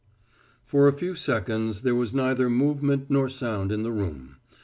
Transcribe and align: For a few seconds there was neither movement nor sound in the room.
For 0.65 0.87
a 0.87 0.93
few 0.93 1.13
seconds 1.13 1.81
there 1.83 1.93
was 1.93 2.11
neither 2.11 2.49
movement 2.49 3.11
nor 3.11 3.29
sound 3.29 3.71
in 3.71 3.83
the 3.83 3.91
room. 3.93 4.37